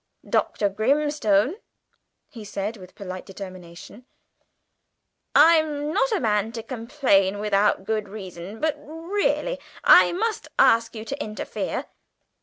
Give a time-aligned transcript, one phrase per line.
[0.27, 0.67] "Dr.
[0.69, 1.57] Grimstone,"
[2.27, 4.07] he said with polite determination,
[5.35, 11.05] "I'm not a man to complain without good reason, but really I must ask you
[11.05, 11.85] to interfere.